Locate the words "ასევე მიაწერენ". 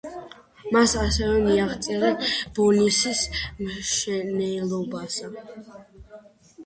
1.01-2.17